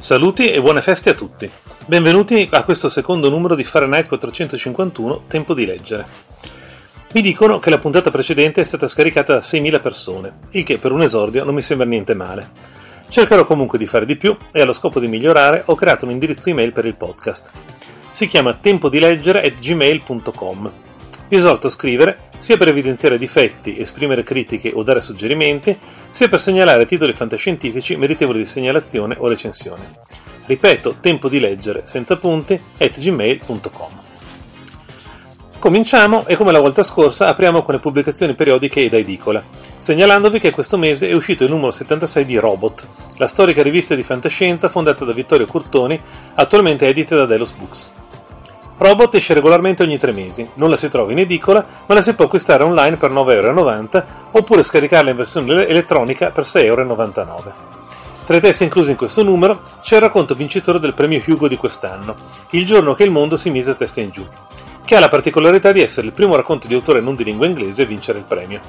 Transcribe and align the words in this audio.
Saluti 0.00 0.52
e 0.52 0.60
buone 0.60 0.80
feste 0.80 1.10
a 1.10 1.14
tutti. 1.14 1.50
Benvenuti 1.86 2.46
a 2.52 2.62
questo 2.62 2.88
secondo 2.88 3.28
numero 3.28 3.56
di 3.56 3.64
Fahrenheit 3.64 4.06
451, 4.06 5.24
Tempo 5.26 5.54
di 5.54 5.66
leggere. 5.66 6.06
Mi 7.14 7.20
dicono 7.20 7.58
che 7.58 7.68
la 7.68 7.78
puntata 7.78 8.12
precedente 8.12 8.60
è 8.60 8.64
stata 8.64 8.86
scaricata 8.86 9.32
da 9.32 9.40
6.000 9.40 9.80
persone, 9.80 10.32
il 10.52 10.62
che 10.62 10.78
per 10.78 10.92
un 10.92 11.02
esordio 11.02 11.42
non 11.42 11.52
mi 11.52 11.62
sembra 11.62 11.84
niente 11.84 12.14
male. 12.14 12.48
Cercherò 13.08 13.44
comunque 13.44 13.76
di 13.76 13.88
fare 13.88 14.06
di 14.06 14.14
più 14.14 14.36
e 14.52 14.60
allo 14.60 14.72
scopo 14.72 15.00
di 15.00 15.08
migliorare 15.08 15.64
ho 15.66 15.74
creato 15.74 16.04
un 16.04 16.12
indirizzo 16.12 16.48
email 16.48 16.70
per 16.72 16.84
il 16.84 16.94
podcast. 16.94 17.50
Si 18.10 18.28
chiama 18.28 18.54
tempodileggere.gmail.com 18.54 20.87
vi 21.28 21.36
esorto 21.36 21.66
a 21.66 21.70
scrivere 21.70 22.20
sia 22.38 22.56
per 22.56 22.68
evidenziare 22.68 23.18
difetti, 23.18 23.78
esprimere 23.78 24.22
critiche 24.22 24.72
o 24.74 24.82
dare 24.82 25.00
suggerimenti, 25.00 25.76
sia 26.10 26.28
per 26.28 26.40
segnalare 26.40 26.86
titoli 26.86 27.12
fantascientifici 27.12 27.96
meritevoli 27.96 28.38
di 28.38 28.44
segnalazione 28.44 29.16
o 29.18 29.28
recensione. 29.28 29.98
Ripeto, 30.46 30.96
tempo 31.00 31.28
di 31.28 31.40
leggere 31.40 31.84
senza 31.84 32.16
punti 32.16 32.58
at 32.78 32.98
gmail.com. 32.98 34.06
Cominciamo 35.58 36.24
e 36.26 36.36
come 36.36 36.52
la 36.52 36.60
volta 36.60 36.84
scorsa 36.84 37.26
apriamo 37.26 37.62
con 37.62 37.74
le 37.74 37.80
pubblicazioni 37.80 38.36
periodiche 38.36 38.84
ed 38.84 38.94
edicola, 38.94 39.42
segnalandovi 39.76 40.38
che 40.38 40.52
questo 40.52 40.78
mese 40.78 41.08
è 41.08 41.12
uscito 41.12 41.42
il 41.42 41.50
numero 41.50 41.72
76 41.72 42.24
di 42.24 42.38
Robot, 42.38 42.86
la 43.16 43.26
storica 43.26 43.60
rivista 43.60 43.96
di 43.96 44.04
fantascienza 44.04 44.68
fondata 44.68 45.04
da 45.04 45.12
Vittorio 45.12 45.46
Curtoni, 45.46 46.00
attualmente 46.34 46.86
edita 46.86 47.16
da 47.16 47.26
Delos 47.26 47.52
Books. 47.52 47.90
Robot 48.78 49.16
esce 49.16 49.34
regolarmente 49.34 49.82
ogni 49.82 49.98
tre 49.98 50.12
mesi, 50.12 50.48
non 50.54 50.70
la 50.70 50.76
si 50.76 50.88
trova 50.88 51.10
in 51.10 51.18
edicola, 51.18 51.66
ma 51.86 51.94
la 51.96 52.00
si 52.00 52.14
può 52.14 52.26
acquistare 52.26 52.62
online 52.62 52.96
per 52.96 53.10
9,90€ 53.10 54.04
oppure 54.30 54.62
scaricarla 54.62 55.10
in 55.10 55.16
versione 55.16 55.66
elettronica 55.66 56.30
per 56.30 56.44
6,99€. 56.44 57.52
Tra 58.24 58.36
i 58.36 58.40
testi 58.40 58.62
inclusi 58.62 58.90
in 58.90 58.96
questo 58.96 59.24
numero 59.24 59.62
c'è 59.80 59.96
il 59.96 60.02
racconto 60.02 60.36
vincitore 60.36 60.78
del 60.78 60.94
premio 60.94 61.20
Hugo 61.26 61.48
di 61.48 61.56
quest'anno, 61.56 62.14
Il 62.50 62.66
giorno 62.66 62.94
che 62.94 63.02
il 63.02 63.10
mondo 63.10 63.36
si 63.36 63.50
mise 63.50 63.70
a 63.70 63.74
testa 63.74 64.00
in 64.00 64.10
giù, 64.10 64.24
che 64.84 64.94
ha 64.94 65.00
la 65.00 65.08
particolarità 65.08 65.72
di 65.72 65.80
essere 65.80 66.06
il 66.06 66.12
primo 66.12 66.36
racconto 66.36 66.68
di 66.68 66.74
autore 66.74 67.00
non 67.00 67.16
di 67.16 67.24
lingua 67.24 67.46
inglese 67.46 67.82
a 67.82 67.86
vincere 67.86 68.18
il 68.18 68.26
premio. 68.26 68.60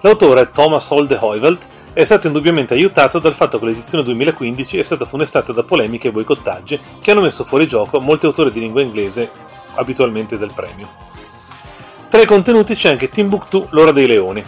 L'autore 0.00 0.50
Thomas 0.50 0.90
Holde 0.90 1.16
Heuvelt 1.20 1.66
è 1.98 2.04
stato 2.04 2.28
indubbiamente 2.28 2.74
aiutato 2.74 3.18
dal 3.18 3.34
fatto 3.34 3.58
che 3.58 3.64
l'edizione 3.64 4.04
2015 4.04 4.78
è 4.78 4.84
stata 4.84 5.04
funestata 5.04 5.52
da 5.52 5.64
polemiche 5.64 6.06
e 6.06 6.10
boicottaggi 6.12 6.78
che 7.00 7.10
hanno 7.10 7.22
messo 7.22 7.42
fuori 7.42 7.66
gioco 7.66 7.98
molti 7.98 8.24
autori 8.24 8.52
di 8.52 8.60
lingua 8.60 8.82
inglese 8.82 9.28
abitualmente 9.74 10.38
del 10.38 10.52
premio. 10.54 10.88
Tra 12.08 12.22
i 12.22 12.24
contenuti 12.24 12.76
c'è 12.76 12.90
anche 12.90 13.08
Timbuktu, 13.08 13.66
l'ora 13.70 13.90
dei 13.90 14.06
leoni, 14.06 14.40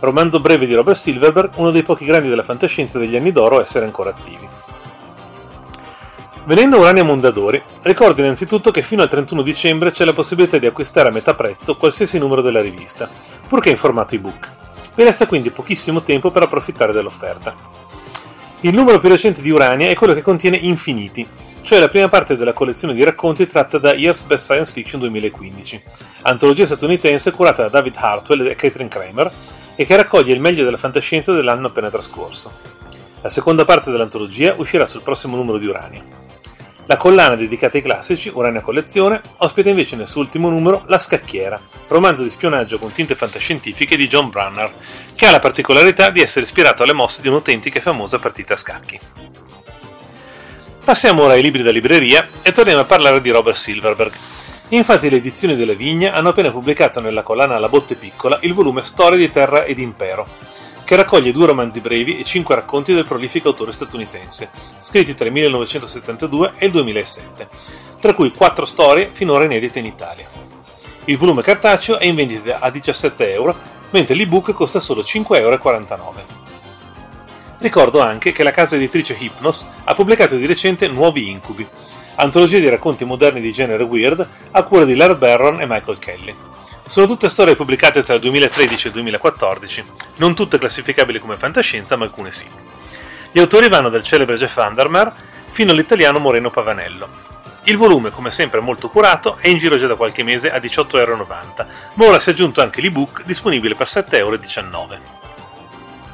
romanzo 0.00 0.38
breve 0.38 0.66
di 0.66 0.74
Robert 0.74 0.98
Silverberg, 0.98 1.52
uno 1.54 1.70
dei 1.70 1.82
pochi 1.82 2.04
grandi 2.04 2.28
della 2.28 2.42
fantascienza 2.42 2.98
degli 2.98 3.16
anni 3.16 3.32
d'oro 3.32 3.56
a 3.56 3.62
essere 3.62 3.86
ancora 3.86 4.10
attivi. 4.10 4.46
Venendo 6.44 6.76
a 6.76 6.80
Urania 6.80 7.04
Mondadori, 7.04 7.62
ricordo 7.84 8.20
innanzitutto 8.20 8.70
che 8.70 8.82
fino 8.82 9.00
al 9.00 9.08
31 9.08 9.40
dicembre 9.40 9.92
c'è 9.92 10.04
la 10.04 10.12
possibilità 10.12 10.58
di 10.58 10.66
acquistare 10.66 11.08
a 11.08 11.12
metà 11.12 11.34
prezzo 11.34 11.74
qualsiasi 11.76 12.18
numero 12.18 12.42
della 12.42 12.60
rivista, 12.60 13.08
purché 13.48 13.70
in 13.70 13.78
formato 13.78 14.14
ebook. 14.14 14.57
Vi 14.98 15.04
resta 15.04 15.28
quindi 15.28 15.52
pochissimo 15.52 16.02
tempo 16.02 16.32
per 16.32 16.42
approfittare 16.42 16.92
dell'offerta. 16.92 17.54
Il 18.62 18.74
numero 18.74 18.98
più 18.98 19.08
recente 19.08 19.40
di 19.40 19.50
Urania 19.50 19.88
è 19.88 19.94
quello 19.94 20.12
che 20.12 20.22
contiene 20.22 20.56
Infiniti, 20.56 21.24
cioè 21.62 21.78
la 21.78 21.86
prima 21.86 22.08
parte 22.08 22.36
della 22.36 22.52
collezione 22.52 22.94
di 22.94 23.04
racconti 23.04 23.46
tratta 23.46 23.78
da 23.78 23.94
Years 23.94 24.24
Best 24.24 24.46
Science 24.46 24.72
Fiction 24.72 24.98
2015, 24.98 25.82
antologia 26.22 26.66
statunitense 26.66 27.30
curata 27.30 27.62
da 27.62 27.68
David 27.68 27.94
Hartwell 27.96 28.48
e 28.48 28.56
Catherine 28.56 28.90
Kramer 28.90 29.32
e 29.76 29.84
che 29.84 29.94
raccoglie 29.94 30.34
il 30.34 30.40
meglio 30.40 30.64
della 30.64 30.76
fantascienza 30.76 31.30
dell'anno 31.30 31.68
appena 31.68 31.90
trascorso. 31.90 32.50
La 33.20 33.28
seconda 33.28 33.64
parte 33.64 33.92
dell'antologia 33.92 34.54
uscirà 34.56 34.84
sul 34.84 35.02
prossimo 35.02 35.36
numero 35.36 35.58
di 35.58 35.66
Urania. 35.66 36.17
La 36.88 36.96
collana 36.96 37.34
dedicata 37.34 37.76
ai 37.76 37.82
classici, 37.82 38.30
Urania 38.32 38.62
Collezione, 38.62 39.20
ospita 39.38 39.68
invece 39.68 39.94
nel 39.94 40.06
suo 40.06 40.22
ultimo 40.22 40.48
numero 40.48 40.84
La 40.86 40.98
Scacchiera, 40.98 41.60
romanzo 41.88 42.22
di 42.22 42.30
spionaggio 42.30 42.78
con 42.78 42.90
tinte 42.92 43.14
fantascientifiche 43.14 43.94
di 43.94 44.08
John 44.08 44.30
Brunner, 44.30 44.72
che 45.14 45.26
ha 45.26 45.30
la 45.30 45.38
particolarità 45.38 46.08
di 46.08 46.22
essere 46.22 46.46
ispirato 46.46 46.82
alle 46.82 46.94
mosse 46.94 47.20
di 47.20 47.28
un'autentica 47.28 47.76
e 47.76 47.82
famosa 47.82 48.18
partita 48.18 48.54
a 48.54 48.56
scacchi. 48.56 48.98
Passiamo 50.82 51.24
ora 51.24 51.34
ai 51.34 51.42
libri 51.42 51.62
da 51.62 51.72
libreria 51.72 52.26
e 52.40 52.52
torniamo 52.52 52.80
a 52.80 52.86
parlare 52.86 53.20
di 53.20 53.28
Robert 53.28 53.58
Silverberg. 53.58 54.12
Infatti 54.70 55.10
le 55.10 55.16
edizioni 55.16 55.56
della 55.56 55.74
Vigna 55.74 56.14
hanno 56.14 56.30
appena 56.30 56.50
pubblicato 56.50 57.02
nella 57.02 57.22
collana 57.22 57.58
La 57.58 57.68
Botte 57.68 57.96
Piccola 57.96 58.38
il 58.40 58.54
volume 58.54 58.80
Storia 58.80 59.18
di 59.18 59.30
Terra 59.30 59.64
ed 59.64 59.78
Impero, 59.78 60.26
che 60.88 60.96
raccoglie 60.96 61.32
due 61.32 61.44
romanzi 61.44 61.82
brevi 61.82 62.16
e 62.16 62.24
cinque 62.24 62.54
racconti 62.54 62.94
del 62.94 63.04
prolifico 63.04 63.48
autore 63.48 63.72
statunitense, 63.72 64.48
scritti 64.78 65.14
tra 65.14 65.26
il 65.26 65.32
1972 65.32 66.54
e 66.56 66.64
il 66.64 66.72
2007, 66.72 67.48
tra 68.00 68.14
cui 68.14 68.32
quattro 68.32 68.64
storie 68.64 69.10
finora 69.12 69.44
inedite 69.44 69.80
in 69.80 69.84
Italia. 69.84 70.26
Il 71.04 71.18
volume 71.18 71.42
cartaceo 71.42 71.98
è 71.98 72.06
in 72.06 72.14
vendita 72.14 72.60
a 72.60 72.70
17 72.70 73.32
euro, 73.34 73.54
mentre 73.90 74.14
l'ebook 74.14 74.54
costa 74.54 74.80
solo 74.80 75.02
5,49 75.02 75.36
euro. 75.36 76.26
Ricordo 77.58 78.00
anche 78.00 78.32
che 78.32 78.42
la 78.42 78.50
casa 78.50 78.76
editrice 78.76 79.12
Hypnos 79.12 79.66
ha 79.84 79.92
pubblicato 79.92 80.36
di 80.36 80.46
recente 80.46 80.88
Nuovi 80.88 81.28
Incubi, 81.28 81.68
antologia 82.14 82.60
di 82.60 82.68
racconti 82.70 83.04
moderni 83.04 83.42
di 83.42 83.52
genere 83.52 83.82
weird 83.82 84.26
a 84.52 84.62
cura 84.62 84.86
di 84.86 84.96
Laird 84.96 85.18
Barron 85.18 85.60
e 85.60 85.66
Michael 85.66 85.98
Kelly. 85.98 86.47
Sono 86.88 87.04
tutte 87.04 87.28
storie 87.28 87.54
pubblicate 87.54 88.02
tra 88.02 88.14
il 88.14 88.20
2013 88.20 88.86
e 88.86 88.88
il 88.88 88.94
2014, 88.94 89.84
non 90.16 90.34
tutte 90.34 90.58
classificabili 90.58 91.18
come 91.18 91.36
fantascienza, 91.36 91.96
ma 91.96 92.06
alcune 92.06 92.32
sì. 92.32 92.46
Gli 93.30 93.38
autori 93.38 93.68
vanno 93.68 93.90
dal 93.90 94.02
celebre 94.02 94.36
Jeff 94.36 94.54
Vandermeer 94.54 95.12
fino 95.50 95.72
all'italiano 95.72 96.18
Moreno 96.18 96.48
Pavanello. 96.48 97.10
Il 97.64 97.76
volume, 97.76 98.08
come 98.08 98.30
sempre 98.30 98.60
molto 98.60 98.88
curato, 98.88 99.36
è 99.38 99.48
in 99.48 99.58
giro 99.58 99.76
già 99.76 99.86
da 99.86 99.96
qualche 99.96 100.22
mese 100.22 100.50
a 100.50 100.56
18,90€, 100.56 101.66
ma 101.92 102.06
ora 102.06 102.18
si 102.18 102.30
è 102.30 102.32
aggiunto 102.32 102.62
anche 102.62 102.80
l'ebook 102.80 103.22
disponibile 103.24 103.74
per 103.74 103.86
7,19€. 103.86 104.98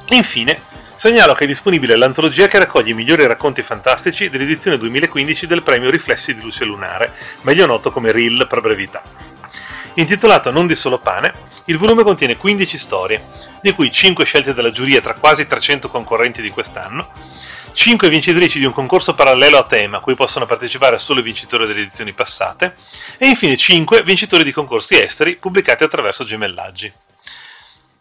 Infine, 0.08 0.60
segnalo 0.96 1.34
che 1.34 1.44
è 1.44 1.46
disponibile 1.46 1.94
l'antologia 1.94 2.48
che 2.48 2.58
raccoglie 2.58 2.90
i 2.90 2.94
migliori 2.94 3.24
racconti 3.28 3.62
fantastici 3.62 4.28
dell'edizione 4.28 4.76
2015 4.78 5.46
del 5.46 5.62
premio 5.62 5.88
Riflessi 5.88 6.34
di 6.34 6.42
Luce 6.42 6.64
Lunare, 6.64 7.12
meglio 7.42 7.64
noto 7.64 7.92
come 7.92 8.10
RIL 8.10 8.48
per 8.48 8.60
brevità. 8.60 9.33
Intitolato 9.96 10.50
Non 10.50 10.66
di 10.66 10.74
solo 10.74 10.98
pane, 10.98 11.52
il 11.66 11.78
volume 11.78 12.02
contiene 12.02 12.36
15 12.36 12.78
storie, 12.78 13.24
di 13.62 13.70
cui 13.70 13.92
5 13.92 14.24
scelte 14.24 14.52
dalla 14.52 14.72
giuria 14.72 15.00
tra 15.00 15.14
quasi 15.14 15.46
300 15.46 15.88
concorrenti 15.88 16.42
di 16.42 16.50
quest'anno, 16.50 17.12
5 17.72 18.08
vincitrici 18.08 18.58
di 18.58 18.64
un 18.64 18.72
concorso 18.72 19.14
parallelo 19.14 19.56
a 19.56 19.62
tema 19.62 19.98
a 19.98 20.00
cui 20.00 20.16
possono 20.16 20.46
partecipare 20.46 20.98
solo 20.98 21.20
i 21.20 21.22
vincitori 21.22 21.68
delle 21.68 21.82
edizioni 21.82 22.12
passate, 22.12 22.76
e 23.18 23.28
infine 23.28 23.56
5 23.56 24.02
vincitori 24.02 24.42
di 24.42 24.50
concorsi 24.50 25.00
esteri 25.00 25.36
pubblicati 25.36 25.84
attraverso 25.84 26.24
gemellaggi. 26.24 26.92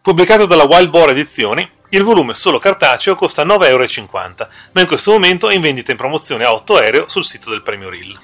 Pubblicato 0.00 0.46
dalla 0.46 0.64
Wild 0.64 0.90
Boar 0.90 1.10
Edizioni, 1.10 1.68
il 1.90 2.02
volume 2.02 2.34
solo 2.34 2.58
cartaceo 2.58 3.14
costa 3.14 3.44
9,50 3.44 3.68
euro, 3.68 4.48
ma 4.72 4.80
in 4.80 4.86
questo 4.88 5.12
momento 5.12 5.48
è 5.48 5.54
in 5.54 5.60
vendita 5.60 5.92
in 5.92 5.96
promozione 5.96 6.44
a 6.44 6.52
8 6.52 6.80
euro 6.80 7.08
sul 7.08 7.24
sito 7.24 7.50
del 7.50 7.62
premio 7.62 7.88
RIL. 7.88 8.18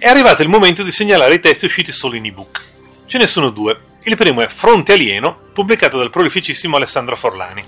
È 0.00 0.06
arrivato 0.06 0.42
il 0.42 0.48
momento 0.48 0.84
di 0.84 0.92
segnalare 0.92 1.34
i 1.34 1.40
testi 1.40 1.64
usciti 1.64 1.90
solo 1.90 2.14
in 2.14 2.24
ebook. 2.24 2.62
Ce 3.06 3.18
ne 3.18 3.26
sono 3.26 3.50
due. 3.50 3.96
Il 4.04 4.16
primo 4.16 4.40
è 4.42 4.46
Fronte 4.46 4.92
Alieno, 4.92 5.36
pubblicato 5.52 5.98
dal 5.98 6.08
prolificissimo 6.08 6.76
Alessandro 6.76 7.16
Forlani. 7.16 7.66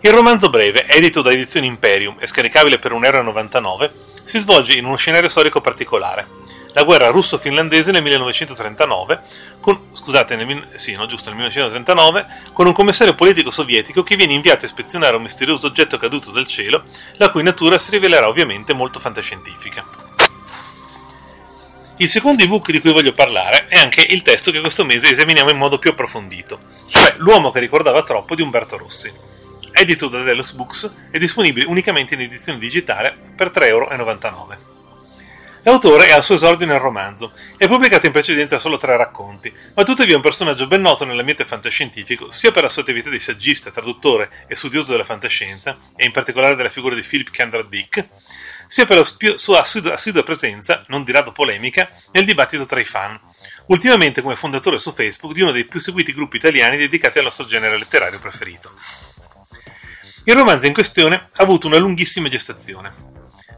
Il 0.00 0.12
romanzo 0.12 0.50
breve, 0.50 0.84
edito 0.86 1.22
da 1.22 1.32
Edizioni 1.32 1.66
Imperium 1.66 2.16
e 2.18 2.26
scaricabile 2.26 2.78
per 2.78 2.92
1,99€, 2.92 3.90
si 4.22 4.38
svolge 4.38 4.74
in 4.74 4.84
uno 4.84 4.96
scenario 4.96 5.30
storico 5.30 5.62
particolare. 5.62 6.28
La 6.74 6.84
guerra 6.84 7.08
russo-finlandese 7.08 7.90
nel 7.90 8.02
1939, 8.02 9.22
con, 9.58 9.80
scusate, 9.92 10.36
nel, 10.36 10.68
sì, 10.74 10.92
no, 10.92 11.06
giusto, 11.06 11.30
nel 11.30 11.38
1939, 11.38 12.50
con 12.52 12.66
un 12.66 12.74
commissario 12.74 13.14
politico 13.14 13.50
sovietico 13.50 14.02
che 14.02 14.16
viene 14.16 14.34
inviato 14.34 14.66
a 14.66 14.68
ispezionare 14.68 15.16
un 15.16 15.22
misterioso 15.22 15.68
oggetto 15.68 15.96
caduto 15.96 16.32
dal 16.32 16.46
cielo, 16.46 16.84
la 17.16 17.30
cui 17.30 17.42
natura 17.42 17.78
si 17.78 17.92
rivelerà 17.92 18.28
ovviamente 18.28 18.74
molto 18.74 19.00
fantascientifica. 19.00 20.05
Il 21.98 22.10
secondo 22.10 22.42
ebook 22.42 22.72
di 22.72 22.80
cui 22.80 22.92
voglio 22.92 23.14
parlare 23.14 23.68
è 23.68 23.78
anche 23.78 24.02
il 24.02 24.20
testo 24.20 24.50
che 24.50 24.60
questo 24.60 24.84
mese 24.84 25.08
esaminiamo 25.08 25.48
in 25.48 25.56
modo 25.56 25.78
più 25.78 25.88
approfondito, 25.88 26.58
cioè 26.88 27.14
L'uomo 27.16 27.50
che 27.50 27.58
ricordava 27.58 28.02
troppo 28.02 28.34
di 28.34 28.42
Umberto 28.42 28.76
Rossi. 28.76 29.10
Edito 29.72 30.08
da 30.08 30.22
Delos 30.22 30.52
Books, 30.52 31.08
è 31.10 31.16
disponibile 31.16 31.64
unicamente 31.64 32.12
in 32.12 32.20
edizione 32.20 32.58
digitale 32.58 33.16
per 33.34 33.48
3,99€. 33.48 34.75
L'autore 35.66 36.06
è 36.06 36.12
al 36.12 36.22
suo 36.22 36.36
esordio 36.36 36.64
nel 36.64 36.78
romanzo 36.78 37.32
ha 37.58 37.66
pubblicato 37.66 38.06
in 38.06 38.12
precedenza 38.12 38.56
solo 38.56 38.76
tre 38.76 38.96
racconti, 38.96 39.52
ma 39.74 39.82
tuttavia 39.82 40.12
è 40.12 40.16
un 40.16 40.22
personaggio 40.22 40.68
ben 40.68 40.80
noto 40.80 41.04
nell'ambiente 41.04 41.44
fantascientifico 41.44 42.30
sia 42.30 42.52
per 42.52 42.62
la 42.62 42.68
sua 42.68 42.82
attività 42.82 43.10
di 43.10 43.18
saggista, 43.18 43.72
traduttore 43.72 44.30
e 44.46 44.54
studioso 44.54 44.92
della 44.92 45.02
fantascienza, 45.02 45.76
e 45.96 46.04
in 46.04 46.12
particolare 46.12 46.54
della 46.54 46.68
figura 46.68 46.94
di 46.94 47.02
Philip 47.02 47.30
Kendra 47.30 47.64
Dick, 47.64 48.06
sia 48.68 48.86
per 48.86 48.98
la 48.98 49.34
sua 49.36 49.58
assidua 49.58 50.22
presenza, 50.22 50.84
non 50.86 51.02
di 51.02 51.10
rado 51.10 51.32
polemica, 51.32 51.90
nel 52.12 52.24
dibattito 52.24 52.64
tra 52.64 52.78
i 52.78 52.84
fan, 52.84 53.18
ultimamente 53.66 54.22
come 54.22 54.36
fondatore 54.36 54.78
su 54.78 54.92
Facebook 54.92 55.34
di 55.34 55.40
uno 55.40 55.50
dei 55.50 55.64
più 55.64 55.80
seguiti 55.80 56.12
gruppi 56.12 56.36
italiani 56.36 56.76
dedicati 56.76 57.18
al 57.18 57.24
nostro 57.24 57.44
genere 57.44 57.76
letterario 57.76 58.20
preferito. 58.20 58.70
Il 60.26 60.36
romanzo 60.36 60.66
in 60.66 60.72
questione 60.72 61.16
ha 61.16 61.42
avuto 61.42 61.66
una 61.66 61.78
lunghissima 61.78 62.28
gestazione. 62.28 63.15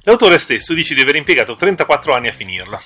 L'autore 0.09 0.39
stesso 0.39 0.73
dice 0.73 0.95
di 0.95 1.03
aver 1.03 1.17
impiegato 1.17 1.55
34 1.55 2.15
anni 2.15 2.29
a 2.29 2.33
finirlo. 2.33 2.81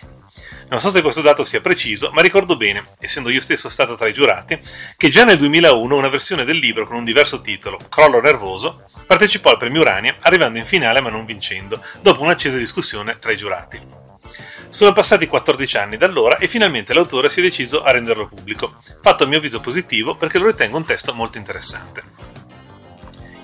Non 0.69 0.81
so 0.81 0.91
se 0.91 1.03
questo 1.03 1.21
dato 1.21 1.45
sia 1.45 1.61
preciso, 1.61 2.11
ma 2.13 2.21
ricordo 2.21 2.57
bene, 2.57 2.89
essendo 2.99 3.31
io 3.31 3.41
stesso 3.41 3.69
stato 3.69 3.95
tra 3.95 4.09
i 4.09 4.13
giurati, 4.13 4.61
che 4.97 5.09
già 5.09 5.25
nel 5.25 5.39
2001 5.39 5.97
una 5.97 6.09
versione 6.09 6.45
del 6.45 6.57
libro 6.57 6.85
con 6.85 6.97
un 6.97 7.05
diverso 7.05 7.41
titolo, 7.41 7.79
Crollo 7.89 8.21
nervoso, 8.21 8.87
partecipò 9.07 9.51
al 9.51 9.59
premio 9.59 9.83
Urania, 9.83 10.17
arrivando 10.19 10.59
in 10.59 10.67
finale 10.67 11.01
ma 11.01 11.11
non 11.11 11.25
vincendo, 11.25 11.81
dopo 12.01 12.23
un'accesa 12.23 12.59
discussione 12.59 13.17
tra 13.21 13.31
i 13.31 13.37
giurati. 13.37 13.81
Sono 14.69 14.93
passati 14.93 15.29
14 15.29 15.77
anni 15.77 15.97
da 15.97 16.07
allora 16.07 16.39
e 16.39 16.49
finalmente 16.49 16.93
l'autore 16.93 17.31
si 17.31 17.39
è 17.39 17.45
deciso 17.45 17.85
a 17.85 17.93
renderlo 17.93 18.27
pubblico, 18.27 18.83
fatto 19.01 19.23
a 19.23 19.27
mio 19.29 19.39
avviso 19.39 19.61
positivo 19.61 20.17
perché 20.17 20.39
lo 20.39 20.49
ritengo 20.49 20.77
un 20.77 20.85
testo 20.85 21.15
molto 21.15 21.39
interessante. 21.39 22.03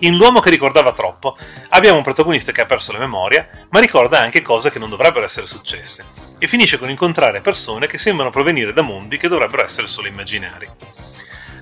In 0.01 0.17
L'uomo 0.17 0.39
che 0.39 0.51
ricordava 0.51 0.93
troppo 0.93 1.37
abbiamo 1.71 1.97
un 1.97 2.05
protagonista 2.05 2.53
che 2.53 2.61
ha 2.61 2.67
perso 2.67 2.93
la 2.93 2.99
memoria, 2.99 3.49
ma 3.71 3.81
ricorda 3.81 4.21
anche 4.21 4.43
cose 4.43 4.71
che 4.71 4.79
non 4.79 4.91
dovrebbero 4.91 5.25
essere 5.25 5.49
successe, 5.49 6.05
e 6.39 6.47
finisce 6.47 6.79
con 6.79 6.89
incontrare 6.89 7.41
persone 7.41 7.89
che 7.89 7.99
sembrano 7.99 8.31
provenire 8.31 8.73
da 8.73 8.83
mondi 8.83 9.19
che 9.19 9.27
dovrebbero 9.27 9.65
essere 9.65 9.89
solo 9.89 10.07
immaginari. 10.07 10.69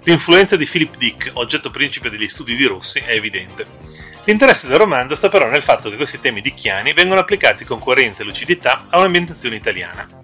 L'influenza 0.03 0.57
di 0.57 0.67
Philip 0.67 0.97
Dick, 0.97 1.31
oggetto 1.35 1.71
principe 1.71 2.11
degli 2.11 2.29
studi 2.29 2.57
di 2.57 2.67
Rossi, 2.67 3.01
è 3.01 3.13
evidente. 3.13 3.67
L'interesse 4.25 4.69
del 4.69 4.79
romanzo 4.79 5.15
sta 5.15 5.29
però 5.29 5.49
nel 5.49 5.63
fatto 5.63 5.89
che 5.89 5.97
questi 5.97 6.21
temi 6.21 6.43
dicchiani 6.43 6.93
vengono 6.93 7.21
applicati 7.21 7.65
con 7.65 7.79
coerenza 7.79 8.23
e 8.23 8.27
lucidità 8.27 8.87
a 8.91 8.99
un'ambientazione 8.99 9.57
italiana. 9.57 10.16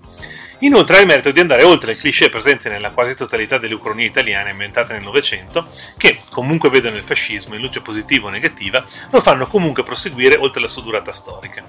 Inoltre 0.62 0.96
ha 0.96 1.00
il 1.00 1.06
merito 1.06 1.32
di 1.32 1.40
andare 1.40 1.64
oltre 1.64 1.90
il 1.90 1.98
cliché 1.98 2.28
presente 2.28 2.68
nella 2.68 2.92
quasi 2.92 3.16
totalità 3.16 3.58
delle 3.58 3.74
ucronie 3.74 4.06
italiane 4.06 4.50
ambientate 4.50 4.92
nel 4.92 5.02
Novecento, 5.02 5.70
che, 5.96 6.20
comunque 6.30 6.70
vedono 6.70 6.96
il 6.96 7.02
fascismo 7.02 7.56
in 7.56 7.60
luce 7.60 7.80
positiva 7.80 8.28
o 8.28 8.30
negativa, 8.30 8.84
lo 9.10 9.20
fanno 9.20 9.48
comunque 9.48 9.82
proseguire 9.82 10.36
oltre 10.36 10.60
la 10.60 10.68
sua 10.68 10.82
durata 10.82 11.12
storica. 11.12 11.64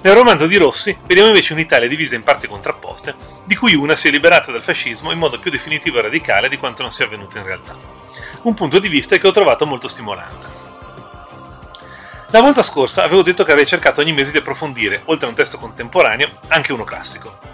Nel 0.00 0.14
romanzo 0.14 0.46
di 0.46 0.56
Rossi 0.56 0.96
vediamo 1.04 1.28
invece 1.28 1.52
un'Italia 1.52 1.86
divisa 1.86 2.14
in 2.14 2.22
parti 2.22 2.46
contrapposte, 2.46 3.14
di 3.44 3.54
cui 3.56 3.74
una 3.74 3.94
si 3.94 4.08
è 4.08 4.10
liberata 4.10 4.50
dal 4.50 4.62
fascismo 4.62 5.12
in 5.12 5.18
modo 5.18 5.38
più 5.38 5.50
definitivo 5.50 5.98
e 5.98 6.02
radicale 6.02 6.48
di 6.48 6.56
quanto 6.56 6.80
non 6.80 6.92
sia 6.92 7.04
avvenuto 7.04 7.36
in 7.36 7.44
realtà. 7.44 7.76
Un 8.42 8.54
punto 8.54 8.78
di 8.78 8.88
vista 8.88 9.18
che 9.18 9.26
ho 9.26 9.32
trovato 9.32 9.66
molto 9.66 9.86
stimolante. 9.86 10.62
La 12.30 12.40
volta 12.40 12.62
scorsa 12.62 13.04
avevo 13.04 13.22
detto 13.22 13.44
che 13.44 13.50
avrei 13.50 13.66
cercato 13.66 14.00
ogni 14.00 14.14
mese 14.14 14.32
di 14.32 14.38
approfondire, 14.38 15.02
oltre 15.04 15.26
a 15.26 15.28
un 15.28 15.34
testo 15.34 15.58
contemporaneo, 15.58 16.38
anche 16.48 16.72
uno 16.72 16.84
classico. 16.84 17.52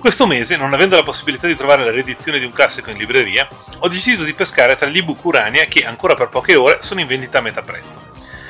Questo 0.00 0.26
mese, 0.26 0.56
non 0.56 0.72
avendo 0.72 0.96
la 0.96 1.02
possibilità 1.02 1.46
di 1.46 1.54
trovare 1.54 1.84
la 1.84 1.90
riedizione 1.90 2.38
di 2.38 2.46
un 2.46 2.52
classico 2.52 2.88
in 2.88 2.96
libreria, 2.96 3.46
ho 3.80 3.86
deciso 3.86 4.24
di 4.24 4.32
pescare 4.32 4.74
tra 4.74 4.88
gli 4.88 4.96
ebook 4.96 5.22
Urania 5.26 5.66
che, 5.66 5.84
ancora 5.84 6.14
per 6.14 6.30
poche 6.30 6.54
ore, 6.54 6.78
sono 6.80 7.00
in 7.00 7.06
vendita 7.06 7.36
a 7.36 7.42
metà 7.42 7.60
prezzo. 7.60 8.00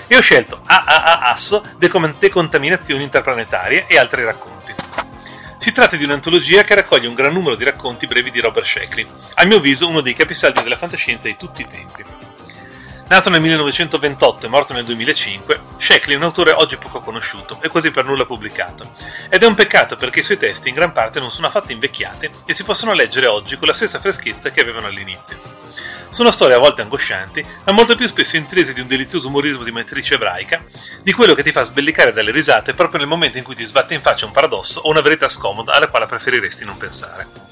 E 0.06 0.16
ho 0.16 0.20
scelto 0.20 0.62
AAA 0.64 1.22
Asso, 1.22 1.64
Decontaminazioni 1.76 3.02
interplanetarie 3.02 3.86
e 3.88 3.98
altri 3.98 4.22
racconti. 4.22 4.72
Si 5.58 5.72
tratta 5.72 5.96
di 5.96 6.04
un'antologia 6.04 6.62
che 6.62 6.76
raccoglie 6.76 7.08
un 7.08 7.14
gran 7.14 7.32
numero 7.32 7.56
di 7.56 7.64
racconti 7.64 8.06
brevi 8.06 8.30
di 8.30 8.38
Robert 8.38 8.66
Sheckley, 8.66 9.08
a 9.34 9.44
mio 9.44 9.56
avviso 9.56 9.88
uno 9.88 10.02
dei 10.02 10.14
capisaldi 10.14 10.62
della 10.62 10.76
fantascienza 10.76 11.26
di 11.26 11.36
tutti 11.36 11.62
i 11.62 11.66
tempi. 11.66 12.04
Nato 13.10 13.28
nel 13.28 13.40
1928 13.40 14.46
e 14.46 14.48
morto 14.48 14.72
nel 14.72 14.84
2005, 14.84 15.60
Sheckley 15.78 16.14
è 16.14 16.16
un 16.16 16.22
autore 16.22 16.52
oggi 16.52 16.76
poco 16.76 17.00
conosciuto 17.00 17.58
e 17.60 17.68
quasi 17.68 17.90
per 17.90 18.04
nulla 18.04 18.24
pubblicato. 18.24 18.94
Ed 19.28 19.42
è 19.42 19.46
un 19.46 19.56
peccato 19.56 19.96
perché 19.96 20.20
i 20.20 20.22
suoi 20.22 20.36
testi 20.36 20.68
in 20.68 20.76
gran 20.76 20.92
parte 20.92 21.18
non 21.18 21.32
sono 21.32 21.48
affatto 21.48 21.72
invecchiati 21.72 22.30
e 22.44 22.54
si 22.54 22.62
possono 22.62 22.92
leggere 22.92 23.26
oggi 23.26 23.56
con 23.56 23.66
la 23.66 23.74
stessa 23.74 23.98
freschezza 23.98 24.50
che 24.50 24.60
avevano 24.60 24.86
all'inizio. 24.86 25.40
Sono 26.10 26.30
storie 26.30 26.54
a 26.54 26.60
volte 26.60 26.82
angoscianti, 26.82 27.44
ma 27.64 27.72
molto 27.72 27.96
più 27.96 28.06
spesso 28.06 28.36
intrise 28.36 28.74
di 28.74 28.80
un 28.80 28.86
delizioso 28.86 29.26
umorismo 29.26 29.64
di 29.64 29.72
matrice 29.72 30.14
ebraica, 30.14 30.64
di 31.02 31.12
quello 31.12 31.34
che 31.34 31.42
ti 31.42 31.50
fa 31.50 31.64
sbellicare 31.64 32.12
dalle 32.12 32.30
risate 32.30 32.74
proprio 32.74 33.00
nel 33.00 33.08
momento 33.08 33.38
in 33.38 33.44
cui 33.44 33.56
ti 33.56 33.64
sbatte 33.64 33.92
in 33.92 34.02
faccia 34.02 34.26
un 34.26 34.32
paradosso 34.32 34.82
o 34.82 34.88
una 34.88 35.00
verità 35.00 35.28
scomoda 35.28 35.72
alla 35.72 35.88
quale 35.88 36.06
preferiresti 36.06 36.64
non 36.64 36.76
pensare. 36.76 37.49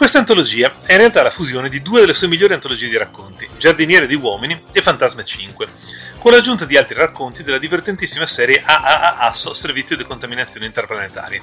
Questa 0.00 0.20
antologia 0.20 0.78
è 0.86 0.92
in 0.92 0.98
realtà 0.98 1.22
la 1.22 1.30
fusione 1.30 1.68
di 1.68 1.82
due 1.82 2.00
delle 2.00 2.14
sue 2.14 2.26
migliori 2.26 2.54
antologie 2.54 2.88
di 2.88 2.96
racconti, 2.96 3.46
Giardiniere 3.58 4.06
di 4.06 4.14
uomini 4.14 4.58
e 4.72 4.80
Fantasma 4.80 5.22
5, 5.22 5.68
con 6.16 6.32
l'aggiunta 6.32 6.64
di 6.64 6.78
altri 6.78 6.96
racconti 6.96 7.42
della 7.42 7.58
divertentissima 7.58 8.24
serie 8.24 8.62
AAA 8.64 9.18
Asso 9.18 9.52
Servizio 9.52 9.98
di 9.98 10.04
Contaminazione 10.04 10.64
Interplanetaria. 10.64 11.42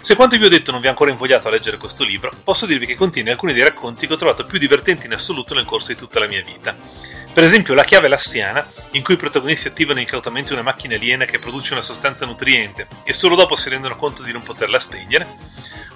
Se 0.00 0.14
quanto 0.14 0.38
vi 0.38 0.44
ho 0.44 0.48
detto 0.48 0.70
non 0.70 0.80
vi 0.80 0.86
ha 0.86 0.90
ancora 0.90 1.10
invogliato 1.10 1.48
a 1.48 1.50
leggere 1.50 1.78
questo 1.78 2.04
libro, 2.04 2.30
posso 2.44 2.64
dirvi 2.64 2.86
che 2.86 2.94
contiene 2.94 3.32
alcuni 3.32 3.52
dei 3.52 3.64
racconti 3.64 4.06
che 4.06 4.12
ho 4.12 4.16
trovato 4.16 4.46
più 4.46 4.60
divertenti 4.60 5.06
in 5.06 5.14
assoluto 5.14 5.52
nel 5.52 5.64
corso 5.64 5.88
di 5.88 5.96
tutta 5.96 6.20
la 6.20 6.28
mia 6.28 6.44
vita. 6.44 6.76
Per 7.32 7.42
esempio 7.42 7.74
La 7.74 7.82
chiave 7.82 8.06
lassiana, 8.06 8.70
in 8.92 9.02
cui 9.02 9.14
i 9.14 9.18
protagonisti 9.18 9.66
attivano 9.66 9.98
incautamente 9.98 10.52
una 10.52 10.62
macchina 10.62 10.94
aliena 10.94 11.24
che 11.24 11.40
produce 11.40 11.72
una 11.72 11.82
sostanza 11.82 12.24
nutriente 12.24 12.86
e 13.02 13.12
solo 13.12 13.34
dopo 13.34 13.56
si 13.56 13.68
rendono 13.68 13.96
conto 13.96 14.22
di 14.22 14.30
non 14.30 14.44
poterla 14.44 14.78
spegnere, 14.78 15.26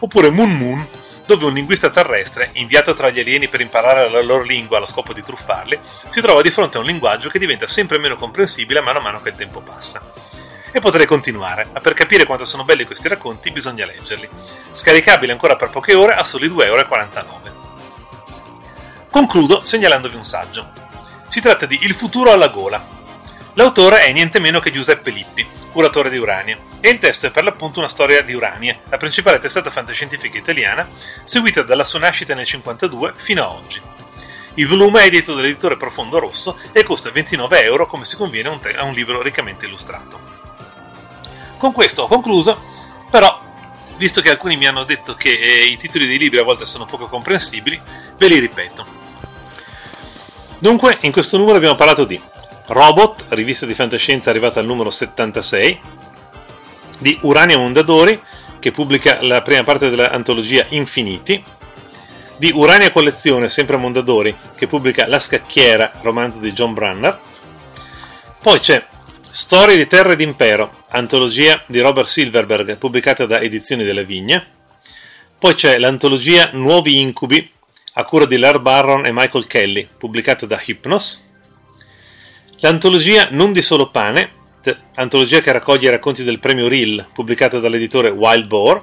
oppure 0.00 0.28
Moon 0.28 0.50
Moon, 0.50 0.88
dove 1.32 1.46
un 1.46 1.54
linguista 1.54 1.88
terrestre, 1.88 2.50
inviato 2.54 2.92
tra 2.92 3.08
gli 3.08 3.18
alieni 3.18 3.48
per 3.48 3.62
imparare 3.62 4.10
la 4.10 4.20
loro 4.20 4.42
lingua 4.42 4.76
allo 4.76 4.84
scopo 4.84 5.14
di 5.14 5.22
truffarli, 5.22 5.78
si 6.10 6.20
trova 6.20 6.42
di 6.42 6.50
fronte 6.50 6.76
a 6.76 6.80
un 6.80 6.86
linguaggio 6.86 7.30
che 7.30 7.38
diventa 7.38 7.66
sempre 7.66 7.98
meno 7.98 8.16
comprensibile 8.16 8.82
mano 8.82 8.98
a 8.98 9.02
mano 9.02 9.22
che 9.22 9.30
il 9.30 9.34
tempo 9.34 9.60
passa. 9.60 10.12
E 10.70 10.80
potrei 10.80 11.06
continuare, 11.06 11.68
ma 11.72 11.80
per 11.80 11.94
capire 11.94 12.26
quanto 12.26 12.44
sono 12.44 12.64
belli 12.64 12.84
questi 12.84 13.08
racconti 13.08 13.50
bisogna 13.50 13.86
leggerli. 13.86 14.28
Scaricabili 14.72 15.32
ancora 15.32 15.56
per 15.56 15.70
poche 15.70 15.94
ore 15.94 16.14
a 16.14 16.22
soli 16.22 16.48
2,49€. 16.48 17.50
Concludo 19.10 19.64
segnalandovi 19.64 20.16
un 20.16 20.24
saggio. 20.24 20.70
Si 21.28 21.40
tratta 21.40 21.64
di 21.64 21.78
Il 21.82 21.94
futuro 21.94 22.30
alla 22.30 22.48
gola. 22.48 23.00
L'autore 23.54 24.04
è 24.04 24.12
niente 24.12 24.38
meno 24.38 24.60
che 24.60 24.72
Giuseppe 24.72 25.10
Lippi, 25.10 25.46
curatore 25.72 26.08
di 26.08 26.16
Urania, 26.16 26.56
e 26.80 26.88
il 26.88 26.98
testo 26.98 27.26
è 27.26 27.30
per 27.30 27.44
l'appunto 27.44 27.80
una 27.80 27.88
storia 27.88 28.22
di 28.22 28.32
Urania, 28.32 28.78
la 28.88 28.96
principale 28.96 29.38
testata 29.38 29.70
fantascientifica 29.70 30.38
italiana, 30.38 30.88
seguita 31.24 31.62
dalla 31.62 31.84
sua 31.84 31.98
nascita 31.98 32.34
nel 32.34 32.46
1952 32.46 33.12
fino 33.16 33.42
a 33.42 33.50
oggi. 33.50 33.78
Il 34.54 34.66
volume 34.66 35.02
è 35.02 35.06
edito 35.06 35.34
dall'editore 35.34 35.76
Profondo 35.76 36.18
Rosso 36.18 36.58
e 36.72 36.82
costa 36.82 37.10
29 37.10 37.62
euro 37.62 37.86
come 37.86 38.06
si 38.06 38.16
conviene 38.16 38.48
a 38.48 38.52
un, 38.52 38.60
te- 38.60 38.74
a 38.74 38.84
un 38.84 38.94
libro 38.94 39.20
riccamente 39.20 39.66
illustrato. 39.66 40.18
Con 41.58 41.72
questo 41.72 42.04
ho 42.04 42.06
concluso, 42.06 42.58
però, 43.10 43.38
visto 43.96 44.22
che 44.22 44.30
alcuni 44.30 44.56
mi 44.56 44.66
hanno 44.66 44.84
detto 44.84 45.14
che 45.14 45.30
eh, 45.30 45.66
i 45.66 45.76
titoli 45.76 46.06
dei 46.06 46.18
libri 46.18 46.38
a 46.38 46.42
volte 46.42 46.64
sono 46.64 46.86
poco 46.86 47.06
comprensibili, 47.06 47.78
ve 48.16 48.28
li 48.28 48.38
ripeto. 48.38 49.00
Dunque, 50.58 50.96
in 51.00 51.12
questo 51.12 51.36
numero 51.36 51.56
abbiamo 51.56 51.76
parlato 51.76 52.04
di 52.04 52.30
Robot, 52.66 53.26
rivista 53.30 53.66
di 53.66 53.74
fantascienza 53.74 54.30
arrivata 54.30 54.60
al 54.60 54.66
numero 54.66 54.90
76, 54.90 55.80
di 56.98 57.18
Urania 57.22 57.58
Mondadori, 57.58 58.20
che 58.60 58.70
pubblica 58.70 59.22
la 59.22 59.42
prima 59.42 59.64
parte 59.64 59.90
dell'antologia 59.90 60.64
Infiniti, 60.68 61.42
di 62.36 62.52
Urania 62.54 62.92
Collezione, 62.92 63.48
sempre 63.48 63.74
a 63.74 63.78
Mondadori, 63.78 64.36
che 64.56 64.66
pubblica 64.66 65.06
La 65.08 65.18
Scacchiera, 65.18 65.94
romanzo 66.00 66.38
di 66.38 66.52
John 66.52 66.74
Brunner. 66.74 67.18
Poi 68.40 68.60
c'è 68.60 68.84
Storie 69.20 69.76
di 69.76 69.86
Terra 69.86 70.12
ed 70.12 70.20
Impero, 70.20 70.82
antologia 70.90 71.62
di 71.66 71.80
Robert 71.80 72.06
Silverberg, 72.06 72.76
pubblicata 72.76 73.26
da 73.26 73.40
Edizioni 73.40 73.84
della 73.84 74.02
Vigna. 74.02 74.44
Poi 75.38 75.54
c'è 75.54 75.78
l'antologia 75.78 76.50
Nuovi 76.52 77.00
Incubi, 77.00 77.50
a 77.94 78.04
cura 78.04 78.26
di 78.26 78.38
Laird 78.38 78.60
Barron 78.60 79.06
e 79.06 79.12
Michael 79.12 79.46
Kelly, 79.46 79.88
pubblicata 79.98 80.46
da 80.46 80.60
Hypnos. 80.64 81.30
L'antologia 82.64 83.26
Non 83.32 83.52
di 83.52 83.60
solo 83.60 83.90
pane, 83.90 84.30
antologia 84.94 85.40
che 85.40 85.50
raccoglie 85.50 85.88
i 85.88 85.90
racconti 85.90 86.22
del 86.22 86.38
premio 86.38 86.68
Reel, 86.68 87.08
pubblicata 87.12 87.58
dall'editore 87.58 88.08
Wild 88.08 88.46
Boar. 88.46 88.80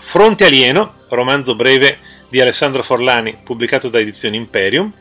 Fronte 0.00 0.44
alieno, 0.44 0.94
romanzo 1.10 1.54
breve 1.54 2.00
di 2.28 2.40
Alessandro 2.40 2.82
Forlani, 2.82 3.38
pubblicato 3.40 3.88
da 3.88 4.00
Edizioni 4.00 4.36
Imperium. 4.36 4.92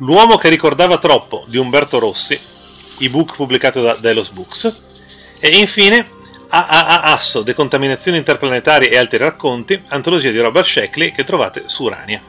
L'uomo 0.00 0.36
che 0.36 0.50
ricordava 0.50 0.98
troppo 0.98 1.46
di 1.48 1.56
Umberto 1.56 1.98
Rossi, 1.98 2.38
ebook 2.98 3.34
pubblicato 3.34 3.80
da 3.80 3.96
Delos 3.96 4.28
Books. 4.28 4.82
E 5.40 5.48
infine 5.56 6.06
AAA 6.46 7.04
Asso, 7.04 7.40
Decontaminazione 7.40 8.18
interplanetaria 8.18 8.90
e 8.90 8.98
altri 8.98 9.16
racconti, 9.16 9.82
antologia 9.88 10.30
di 10.30 10.40
Robert 10.40 10.66
Sheckley 10.66 11.12
che 11.12 11.24
trovate 11.24 11.62
su 11.64 11.84
Urania. 11.84 12.20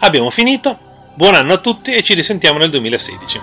Abbiamo 0.00 0.28
finito, 0.28 0.90
Buon 1.14 1.34
anno 1.34 1.52
a 1.52 1.58
tutti 1.58 1.92
e 1.92 2.02
ci 2.02 2.14
risentiamo 2.14 2.58
nel 2.58 2.70
2016. 2.70 3.40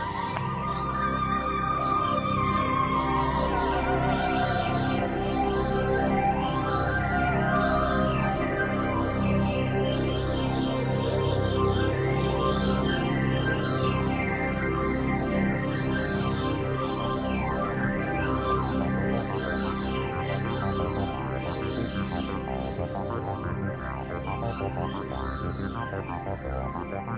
Thank 26.30 26.44
you. 26.44 26.69